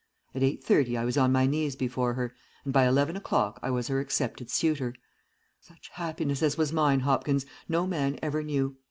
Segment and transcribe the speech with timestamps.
[0.33, 2.33] At eight thirty I was on my knees before her,
[2.65, 4.95] and by eleven o'clock I was her accepted suitor.
[5.59, 8.77] Such happiness as was mine, Hopkins, no man ever knew.